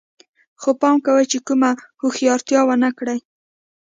[0.61, 3.19] خو پام کوئ چې کومه هوښیارتیا ونه کړئ